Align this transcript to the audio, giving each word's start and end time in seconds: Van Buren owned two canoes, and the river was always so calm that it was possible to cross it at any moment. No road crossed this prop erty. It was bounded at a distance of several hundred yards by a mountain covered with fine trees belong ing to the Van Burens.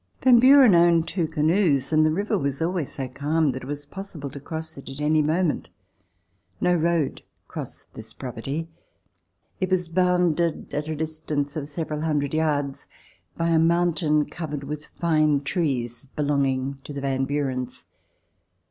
Van 0.23 0.39
Buren 0.39 0.73
owned 0.73 1.07
two 1.07 1.27
canoes, 1.27 1.93
and 1.93 2.03
the 2.03 2.09
river 2.11 2.35
was 2.35 2.59
always 2.59 2.91
so 2.91 3.07
calm 3.07 3.51
that 3.51 3.61
it 3.61 3.67
was 3.67 3.85
possible 3.85 4.31
to 4.31 4.39
cross 4.39 4.75
it 4.75 4.89
at 4.89 4.99
any 4.99 5.21
moment. 5.21 5.69
No 6.59 6.73
road 6.73 7.21
crossed 7.47 7.93
this 7.93 8.11
prop 8.11 8.37
erty. 8.37 8.67
It 9.59 9.69
was 9.69 9.89
bounded 9.89 10.73
at 10.73 10.87
a 10.87 10.95
distance 10.95 11.55
of 11.55 11.67
several 11.67 12.01
hundred 12.01 12.33
yards 12.33 12.87
by 13.37 13.49
a 13.49 13.59
mountain 13.59 14.25
covered 14.25 14.67
with 14.67 14.87
fine 14.87 15.41
trees 15.41 16.07
belong 16.07 16.47
ing 16.47 16.79
to 16.83 16.93
the 16.93 17.01
Van 17.01 17.25
Burens. 17.25 17.85